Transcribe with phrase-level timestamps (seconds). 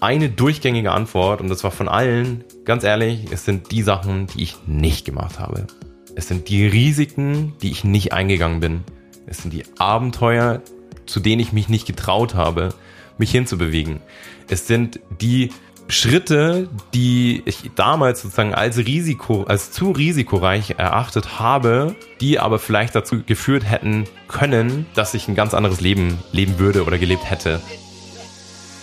[0.00, 4.42] eine durchgängige Antwort und das war von allen, ganz ehrlich, es sind die Sachen, die
[4.42, 5.66] ich nicht gemacht habe.
[6.14, 8.84] Es sind die Risiken, die ich nicht eingegangen bin.
[9.26, 10.62] Es sind die Abenteuer,
[11.06, 12.70] zu denen ich mich nicht getraut habe,
[13.18, 14.00] mich hinzubewegen.
[14.48, 15.50] Es sind die
[15.88, 22.94] Schritte, die ich damals sozusagen als Risiko, als zu risikoreich erachtet habe, die aber vielleicht
[22.94, 27.60] dazu geführt hätten können, dass ich ein ganz anderes Leben leben würde oder gelebt hätte.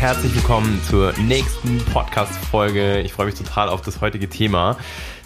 [0.00, 3.00] Herzlich willkommen zur nächsten Podcast-Folge.
[3.00, 4.78] Ich freue mich total auf das heutige Thema,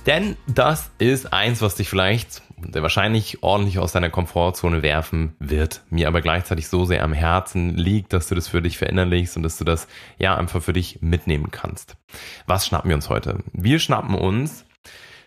[0.05, 6.09] denn das ist eins, was dich vielleicht wahrscheinlich ordentlich aus deiner Komfortzone werfen wird, mir
[6.09, 9.59] aber gleichzeitig so sehr am Herzen liegt, dass du das für dich verinnerlichst und dass
[9.59, 9.87] du das
[10.19, 11.97] ja einfach für dich mitnehmen kannst.
[12.49, 13.45] Was schnappen wir uns heute?
[13.53, 14.65] Wir schnappen uns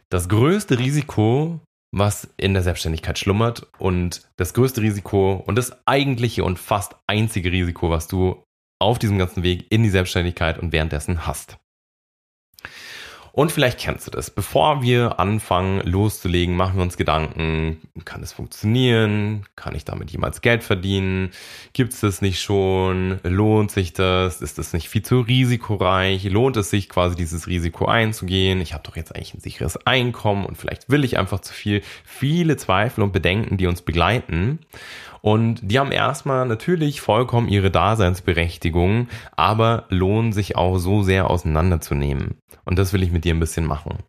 [0.09, 1.61] das größte Risiko,
[1.94, 7.50] was in der Selbstständigkeit schlummert und das größte Risiko und das eigentliche und fast einzige
[7.50, 8.44] Risiko, was du
[8.80, 11.58] auf diesem ganzen Weg in die Selbstständigkeit und währenddessen hast.
[13.38, 14.31] Und vielleicht kennst du das.
[14.31, 19.45] Bevor wir anfangen loszulegen, machen wir uns Gedanken, kann es funktionieren?
[19.56, 21.30] Kann ich damit jemals Geld verdienen?
[21.72, 23.19] Gibt es das nicht schon?
[23.22, 24.42] Lohnt sich das?
[24.42, 26.23] Ist das nicht viel zu risikoreich?
[26.23, 28.59] Lohnt es sich quasi dieses Risiko einzugehen?
[28.59, 31.84] Ich habe doch jetzt eigentlich ein sicheres Einkommen und vielleicht will ich einfach zu viel.
[32.06, 34.62] Viele Zweifel und Bedenken, die uns begleiten.
[35.21, 42.37] Und die haben erstmal natürlich vollkommen ihre Daseinsberechtigung, aber lohnen sich auch so sehr auseinanderzunehmen.
[42.65, 43.99] Und das will ich mit dir ein bisschen machen.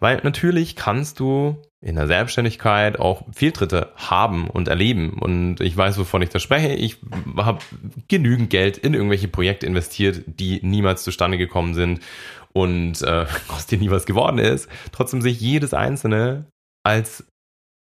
[0.00, 5.10] Weil natürlich kannst du in der Selbstständigkeit auch Fehltritte haben und erleben.
[5.10, 6.74] Und ich weiß, wovon ich da spreche.
[6.74, 6.98] Ich
[7.36, 7.60] habe
[8.08, 12.00] genügend Geld in irgendwelche Projekte investiert, die niemals zustande gekommen sind
[12.52, 14.68] und äh, aus denen nie was geworden ist.
[14.92, 16.46] Trotzdem sehe ich jedes einzelne
[16.84, 17.26] als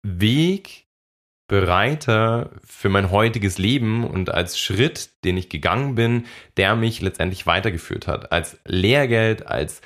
[0.02, 0.86] Weg
[1.52, 6.24] bereiter für mein heutiges Leben und als Schritt, den ich gegangen bin,
[6.56, 8.32] der mich letztendlich weitergeführt hat.
[8.32, 9.82] Als Lehrgeld, als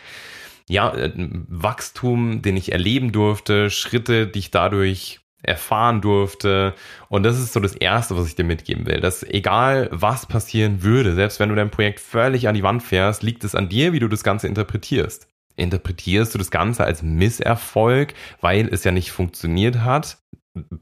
[0.69, 6.73] ja, Wachstum, den ich erleben durfte, Schritte, die ich dadurch erfahren durfte.
[7.09, 9.01] Und das ist so das Erste, was ich dir mitgeben will.
[9.01, 13.25] Dass egal was passieren würde, selbst wenn du dein Projekt völlig an die Wand fährst,
[13.25, 15.27] liegt es an dir, wie du das Ganze interpretierst.
[15.57, 20.19] Interpretierst du das Ganze als Misserfolg, weil es ja nicht funktioniert hat?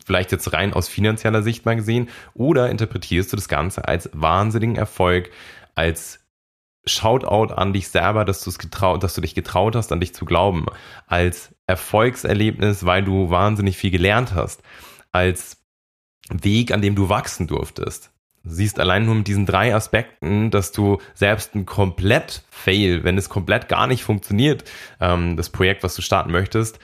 [0.04, 4.76] Vielleicht jetzt rein aus finanzieller Sicht mal gesehen, oder interpretierst du das Ganze als wahnsinnigen
[4.76, 5.30] Erfolg,
[5.74, 6.20] als
[6.86, 10.14] Shoutout an dich selber, dass du es getraut, dass du dich getraut hast, an dich
[10.14, 10.66] zu glauben,
[11.06, 14.62] als Erfolgserlebnis, weil du wahnsinnig viel gelernt hast,
[15.10, 15.62] als
[16.30, 18.10] Weg, an dem du wachsen durftest.
[18.42, 23.16] Du siehst allein nur mit diesen drei Aspekten, dass du selbst ein komplett Fail, wenn
[23.16, 24.64] es komplett gar nicht funktioniert,
[25.00, 26.78] ähm, das Projekt, was du starten möchtest,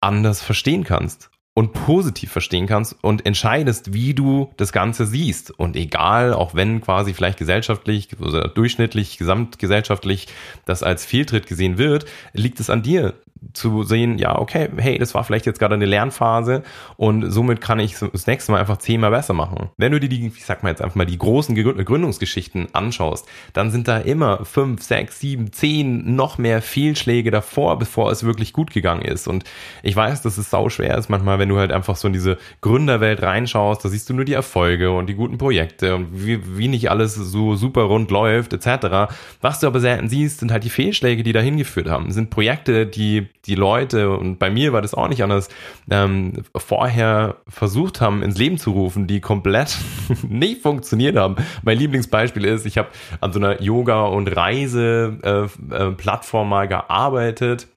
[0.00, 5.50] anders verstehen kannst und positiv verstehen kannst und entscheidest, wie du das Ganze siehst.
[5.50, 10.28] Und egal, auch wenn quasi vielleicht gesellschaftlich oder durchschnittlich, gesamtgesellschaftlich
[10.64, 13.12] das als Fehltritt gesehen wird, liegt es an dir,
[13.52, 16.62] zu sehen, ja, okay, hey, das war vielleicht jetzt gerade eine Lernphase
[16.96, 19.70] und somit kann ich das nächste Mal einfach zehnmal besser machen.
[19.76, 23.70] Wenn du dir die, ich sag mal jetzt einfach mal die großen Gründungsgeschichten anschaust, dann
[23.70, 28.72] sind da immer fünf, sechs, sieben, zehn noch mehr Fehlschläge davor, bevor es wirklich gut
[28.72, 29.26] gegangen ist.
[29.26, 29.44] Und
[29.82, 32.38] ich weiß, dass es sau schwer ist manchmal, wenn du halt einfach so in diese
[32.60, 36.68] Gründerwelt reinschaust, da siehst du nur die Erfolge und die guten Projekte und wie, wie
[36.68, 39.12] nicht alles so super rund läuft, etc.
[39.40, 42.10] Was du aber selten siehst, sind halt die Fehlschläge, die dahin geführt haben.
[42.10, 45.48] Sind Projekte, die die Leute, und bei mir war das auch nicht anders,
[45.90, 49.78] ähm, vorher versucht haben, ins Leben zu rufen, die komplett
[50.28, 51.36] nicht funktioniert haben.
[51.62, 52.88] Mein Lieblingsbeispiel ist, ich habe
[53.20, 57.68] an so einer Yoga- und Reise-Plattform äh, äh, mal gearbeitet.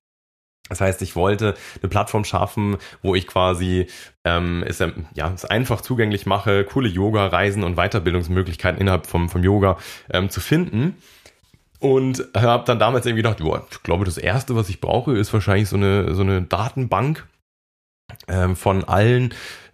[0.70, 3.88] Das heißt, ich wollte eine Plattform schaffen, wo ich quasi
[4.24, 9.44] ähm, es, ja, es einfach zugänglich mache, coole Yoga, Reisen und Weiterbildungsmöglichkeiten innerhalb vom, vom
[9.44, 9.78] Yoga
[10.10, 10.96] ähm, zu finden.
[11.84, 15.34] Und habe dann damals irgendwie gedacht, boah, ich glaube, das Erste, was ich brauche, ist
[15.34, 17.28] wahrscheinlich so eine, so eine Datenbank
[18.30, 19.34] ähm, von allen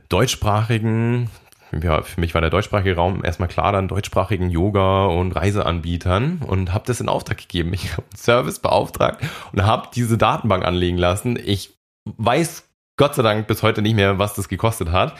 [0.09, 1.29] deutschsprachigen,
[1.71, 6.73] ja, für mich war der deutschsprachige Raum erstmal klar, dann deutschsprachigen Yoga- und Reiseanbietern und
[6.73, 7.73] habe das in Auftrag gegeben.
[7.73, 11.37] Ich habe einen Service beauftragt und habe diese Datenbank anlegen lassen.
[11.37, 12.67] Ich weiß
[12.97, 15.15] Gott sei Dank bis heute nicht mehr, was das gekostet hat.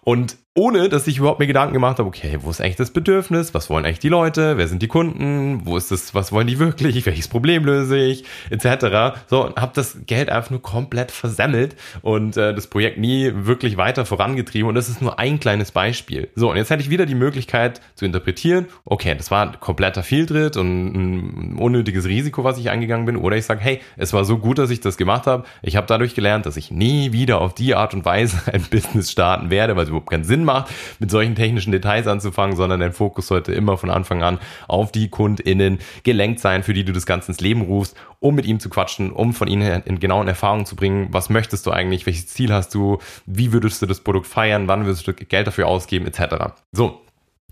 [0.00, 3.54] Und ohne dass ich überhaupt mir Gedanken gemacht habe, okay, wo ist eigentlich das Bedürfnis?
[3.54, 4.56] Was wollen eigentlich die Leute?
[4.56, 5.64] Wer sind die Kunden?
[5.64, 7.06] Wo ist das, was wollen die wirklich?
[7.06, 8.24] Welches Problem löse ich?
[8.50, 9.20] Etc.
[9.28, 13.76] So, und habe das Geld einfach nur komplett versemmelt und äh, das Projekt nie wirklich
[13.76, 14.68] weiter vorangetrieben.
[14.68, 16.28] Und das ist nur ein kleines Beispiel.
[16.34, 20.02] So, und jetzt hätte ich wieder die Möglichkeit zu interpretieren, okay, das war ein kompletter
[20.02, 23.16] Fehltritt und ein unnötiges Risiko, was ich eingegangen bin.
[23.16, 25.44] Oder ich sage, hey, es war so gut, dass ich das gemacht habe.
[25.62, 29.12] Ich habe dadurch gelernt, dass ich nie wieder auf die Art und Weise ein Business
[29.12, 32.80] starten werde, weil es überhaupt keinen Sinn Sinn macht, mit solchen technischen Details anzufangen, sondern
[32.80, 34.38] dein Fokus sollte immer von Anfang an
[34.68, 38.46] auf die KundInnen gelenkt sein, für die du das Ganze ins Leben rufst, um mit
[38.46, 42.06] ihm zu quatschen, um von ihnen in genauen Erfahrungen zu bringen, was möchtest du eigentlich,
[42.06, 45.66] welches Ziel hast du, wie würdest du das Produkt feiern, wann würdest du Geld dafür
[45.66, 46.54] ausgeben, etc.
[46.72, 47.00] So,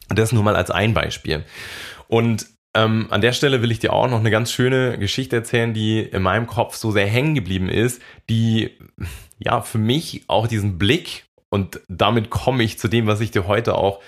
[0.08, 1.44] das nur mal als ein Beispiel.
[2.08, 5.72] Und ähm, an der Stelle will ich dir auch noch eine ganz schöne Geschichte erzählen,
[5.74, 8.70] die in meinem Kopf so sehr hängen geblieben ist, die
[9.38, 13.46] ja für mich auch diesen Blick und damit komme ich zu dem, was ich dir
[13.46, 14.00] heute auch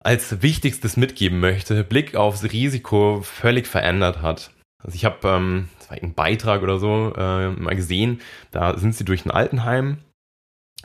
[0.00, 1.84] als Wichtigstes mitgeben möchte.
[1.84, 4.50] Blick aufs Risiko völlig verändert hat.
[4.82, 8.20] Also ich habe, ähm, das Beitrag oder so, äh, mal gesehen,
[8.50, 9.98] da sind sie durch ein Altenheim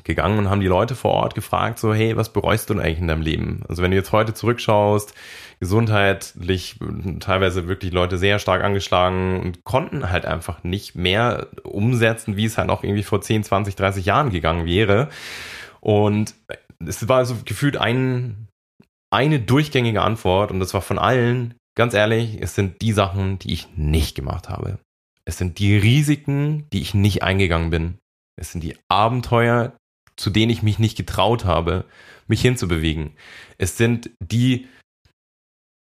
[0.07, 2.99] gegangen und haben die Leute vor Ort gefragt, so, hey, was bereust du denn eigentlich
[2.99, 3.61] in deinem Leben?
[3.69, 5.13] Also wenn du jetzt heute zurückschaust,
[5.59, 6.79] gesundheitlich
[7.19, 12.57] teilweise wirklich Leute sehr stark angeschlagen und konnten halt einfach nicht mehr umsetzen, wie es
[12.57, 15.09] halt auch irgendwie vor 10, 20, 30 Jahren gegangen wäre.
[15.79, 16.33] Und
[16.85, 18.47] es war so gefühlt ein,
[19.11, 23.53] eine durchgängige Antwort und das war von allen, ganz ehrlich, es sind die Sachen, die
[23.53, 24.79] ich nicht gemacht habe.
[25.25, 27.97] Es sind die Risiken, die ich nicht eingegangen bin.
[28.39, 29.75] Es sind die Abenteuer,
[30.17, 31.85] zu denen ich mich nicht getraut habe,
[32.27, 33.11] mich hinzubewegen.
[33.57, 34.67] Es sind die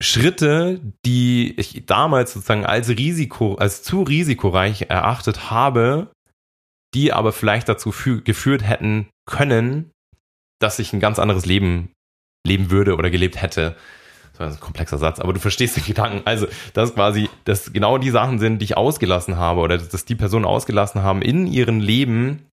[0.01, 6.11] Schritte, die ich damals sozusagen als Risiko, als zu risikoreich erachtet habe,
[6.93, 7.91] die aber vielleicht dazu
[8.23, 9.91] geführt hätten können,
[10.59, 11.91] dass ich ein ganz anderes Leben
[12.45, 13.75] leben würde oder gelebt hätte.
[14.37, 16.21] Das ist ein komplexer Satz, aber du verstehst den Gedanken.
[16.25, 20.15] Also, dass quasi, dass genau die Sachen sind, die ich ausgelassen habe oder dass die
[20.15, 22.46] Personen ausgelassen haben in ihrem Leben,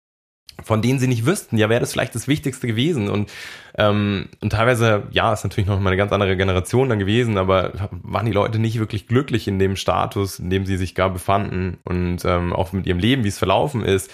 [0.62, 3.08] von denen sie nicht wüssten, ja, wäre das vielleicht das Wichtigste gewesen.
[3.08, 3.31] Und,
[3.76, 7.91] ähm, und teilweise, ja, ist natürlich noch mal eine ganz andere Generation dann gewesen, aber
[7.91, 11.79] waren die Leute nicht wirklich glücklich in dem Status, in dem sie sich gar befanden
[11.85, 14.11] und ähm, auch mit ihrem Leben, wie es verlaufen ist.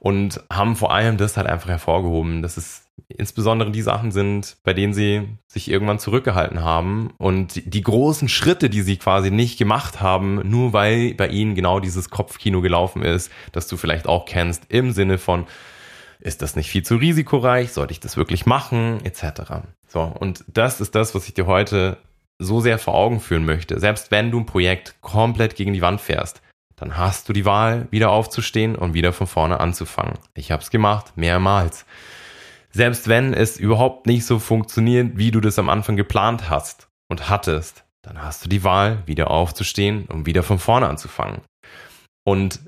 [0.00, 4.74] Und haben vor allem das halt einfach hervorgehoben, dass es insbesondere die Sachen sind, bei
[4.74, 10.00] denen sie sich irgendwann zurückgehalten haben und die großen Schritte, die sie quasi nicht gemacht
[10.00, 14.64] haben, nur weil bei ihnen genau dieses Kopfkino gelaufen ist, das du vielleicht auch kennst,
[14.68, 15.46] im Sinne von,
[16.20, 17.72] ist das nicht viel zu risikoreich?
[17.72, 19.04] Sollte ich das wirklich machen?
[19.04, 19.22] Etc.
[19.86, 21.98] So, und das ist das, was ich dir heute
[22.38, 23.78] so sehr vor Augen führen möchte.
[23.80, 26.42] Selbst wenn du ein Projekt komplett gegen die Wand fährst,
[26.78, 30.18] dann hast du die Wahl, wieder aufzustehen und wieder von vorne anzufangen.
[30.34, 31.84] Ich habe es gemacht, mehrmals.
[32.70, 37.28] Selbst wenn es überhaupt nicht so funktioniert, wie du das am Anfang geplant hast und
[37.28, 41.40] hattest, dann hast du die Wahl, wieder aufzustehen und wieder von vorne anzufangen.
[42.24, 42.60] Und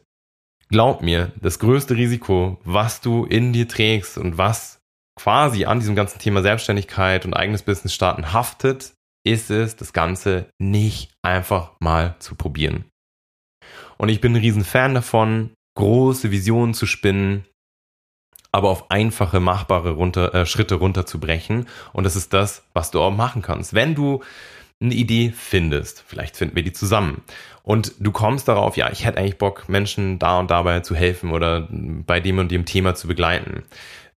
[0.69, 4.81] glaub mir, das größte Risiko, was du in dir trägst und was
[5.17, 10.47] quasi an diesem ganzen Thema Selbstständigkeit und eigenes Business starten haftet, ist es, das Ganze
[10.59, 12.90] nicht einfach mal zu probieren.
[14.00, 17.44] Und ich bin ein Riesenfan davon, große Visionen zu spinnen,
[18.50, 21.67] aber auf einfache, machbare runter, äh, Schritte runterzubrechen.
[21.93, 23.75] Und das ist das, was du auch machen kannst.
[23.75, 24.23] Wenn du
[24.81, 27.20] eine Idee findest, vielleicht finden wir die zusammen,
[27.63, 31.31] und du kommst darauf, ja, ich hätte eigentlich Bock, Menschen da und dabei zu helfen
[31.31, 33.65] oder bei dem und dem Thema zu begleiten,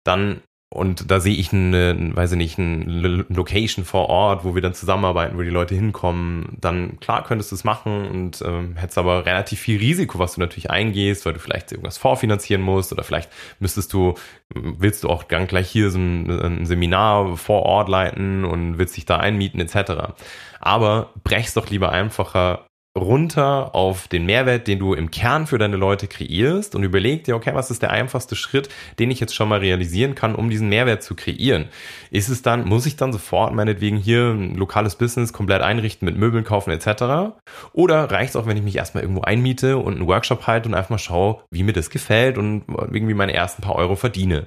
[0.02, 0.40] dann
[0.74, 4.74] und da sehe ich eine, weiß ich nicht, eine Location vor Ort, wo wir dann
[4.74, 6.58] zusammenarbeiten, wo die Leute hinkommen.
[6.60, 10.40] Dann klar könntest du es machen und ähm, hättest aber relativ viel Risiko, was du
[10.40, 14.14] natürlich eingehst, weil du vielleicht irgendwas vorfinanzieren musst oder vielleicht müsstest du,
[14.52, 18.96] willst du auch ganz gleich hier so ein, ein Seminar vor Ort leiten und willst
[18.96, 20.14] dich da einmieten etc.
[20.58, 25.76] Aber brechst doch lieber einfacher runter auf den Mehrwert, den du im Kern für deine
[25.76, 28.68] Leute kreierst und überleg dir, okay, was ist der einfachste Schritt,
[29.00, 31.66] den ich jetzt schon mal realisieren kann, um diesen Mehrwert zu kreieren?
[32.10, 36.16] Ist es dann, muss ich dann sofort meinetwegen hier ein lokales Business komplett einrichten mit
[36.16, 37.34] Möbeln kaufen etc.?
[37.72, 40.74] Oder reicht es auch, wenn ich mich erstmal irgendwo einmiete und einen Workshop halte und
[40.74, 44.46] einfach mal schaue, wie mir das gefällt und irgendwie meine ersten paar Euro verdiene?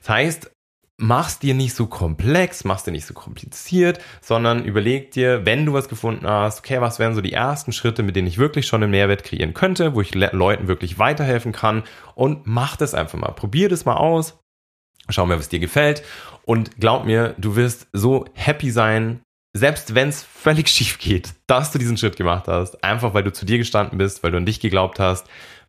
[0.00, 0.55] Das heißt,
[0.98, 5.74] mach's dir nicht so komplex, mach's dir nicht so kompliziert, sondern überleg dir, wenn du
[5.74, 8.82] was gefunden hast, okay, was wären so die ersten Schritte, mit denen ich wirklich schon
[8.82, 11.82] einen Mehrwert kreieren könnte, wo ich Le Leuten wirklich weiterhelfen kann
[12.14, 13.32] und mach das einfach mal.
[13.32, 14.38] Probier das mal aus.
[15.08, 16.02] Schau mir, was dir gefällt
[16.44, 19.20] und glaub mir, du wirst so happy sein,
[19.52, 23.32] selbst wenn es völlig schief geht, dass du diesen Schritt gemacht hast, einfach weil du
[23.32, 25.26] zu dir gestanden bist, weil du an dich geglaubt hast,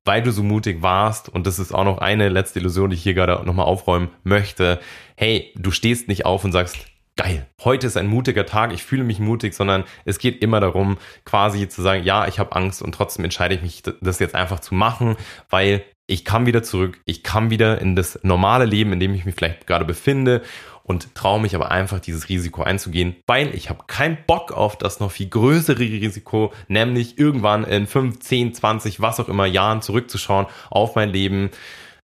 [0.07, 3.03] weil du so mutig warst, und das ist auch noch eine letzte Illusion, die ich
[3.03, 4.79] hier gerade nochmal aufräumen möchte,
[5.15, 6.77] hey, du stehst nicht auf und sagst,
[7.17, 10.97] geil, heute ist ein mutiger Tag, ich fühle mich mutig, sondern es geht immer darum,
[11.25, 14.61] quasi zu sagen, ja, ich habe Angst und trotzdem entscheide ich mich, das jetzt einfach
[14.61, 15.17] zu machen,
[15.49, 19.25] weil ich kann wieder zurück, ich kann wieder in das normale Leben, in dem ich
[19.25, 20.41] mich vielleicht gerade befinde
[20.83, 25.01] und traue mich aber einfach dieses Risiko einzugehen, weil ich habe keinen Bock auf das
[25.01, 30.45] noch viel größere Risiko, nämlich irgendwann in 5, 10, 20, was auch immer Jahren zurückzuschauen
[30.69, 31.49] auf mein Leben,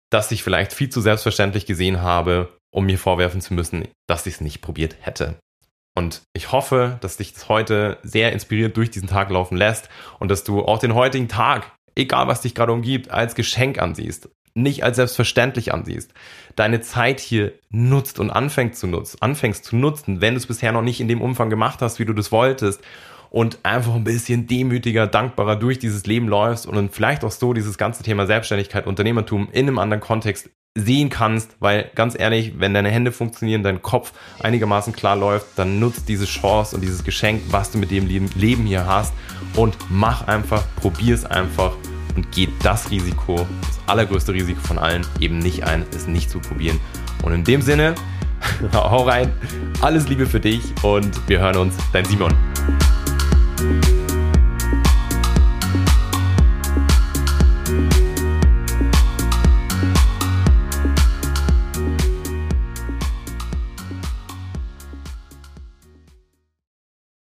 [0.08, 4.34] das ich vielleicht viel zu selbstverständlich gesehen habe, um mir vorwerfen zu müssen, dass ich
[4.34, 5.36] es nicht probiert hätte.
[5.96, 10.30] Und ich hoffe, dass dich das heute sehr inspiriert durch diesen Tag laufen lässt und
[10.30, 14.82] dass du auch den heutigen Tag egal was dich gerade umgibt, als Geschenk ansiehst, nicht
[14.82, 16.12] als selbstverständlich ansiehst,
[16.56, 20.72] deine Zeit hier nutzt und anfängst zu nutzen, anfängst zu nutzen, wenn du es bisher
[20.72, 22.82] noch nicht in dem Umfang gemacht hast, wie du das wolltest
[23.30, 27.52] und einfach ein bisschen demütiger, dankbarer durch dieses Leben läufst und dann vielleicht auch so
[27.52, 32.74] dieses ganze Thema Selbstständigkeit, Unternehmertum in einem anderen Kontext sehen kannst, weil ganz ehrlich, wenn
[32.74, 37.42] deine Hände funktionieren, dein Kopf einigermaßen klar läuft, dann nutzt diese Chance und dieses Geschenk,
[37.50, 39.12] was du mit dem Leben hier hast
[39.56, 41.72] und mach einfach, probier es einfach
[42.14, 46.38] und geht das Risiko, das allergrößte Risiko von allen, eben nicht ein, es nicht zu
[46.38, 46.80] probieren.
[47.22, 47.96] Und in dem Sinne,
[48.72, 49.32] hau rein,
[49.80, 52.49] alles Liebe für dich und wir hören uns, dein Simon.